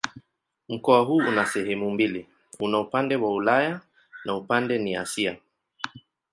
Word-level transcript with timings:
Mkoa 0.69 1.01
huu 1.03 1.15
una 1.17 1.45
sehemu 1.45 1.91
mbili: 1.91 2.27
una 2.59 2.79
upande 2.79 3.15
wa 3.15 3.31
Ulaya 3.33 3.81
na 4.25 4.35
upande 4.35 4.77
ni 4.77 4.95
Asia. 4.95 5.37